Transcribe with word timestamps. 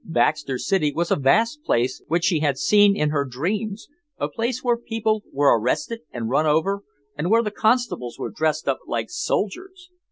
Baxter 0.03 0.57
City 0.57 0.91
was 0.95 1.11
a 1.11 1.15
vast 1.15 1.61
place 1.63 2.01
which 2.07 2.23
she 2.25 2.39
had 2.39 2.57
seen 2.57 2.95
in 2.97 3.11
her 3.11 3.23
dreams, 3.23 3.87
a 4.17 4.27
place 4.27 4.63
where 4.63 4.75
people 4.75 5.23
were 5.31 5.55
arrested 5.55 5.99
and 6.11 6.27
run 6.27 6.47
over 6.47 6.81
and 7.15 7.29
where 7.29 7.43
the 7.43 7.51
constables 7.51 8.17
were 8.17 8.31
dressed 8.31 8.67
up 8.67 8.79
like 8.87 9.11
soldiers. 9.11 9.91